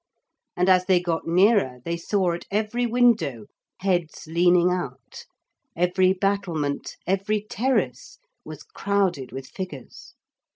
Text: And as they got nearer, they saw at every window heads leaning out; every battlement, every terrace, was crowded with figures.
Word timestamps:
And 0.57 0.67
as 0.67 0.85
they 0.85 0.99
got 0.99 1.27
nearer, 1.27 1.77
they 1.85 1.95
saw 1.95 2.31
at 2.33 2.45
every 2.49 2.87
window 2.87 3.45
heads 3.81 4.23
leaning 4.25 4.71
out; 4.71 5.25
every 5.75 6.11
battlement, 6.11 6.95
every 7.05 7.39
terrace, 7.47 8.17
was 8.43 8.63
crowded 8.63 9.31
with 9.31 9.45
figures. 9.45 10.15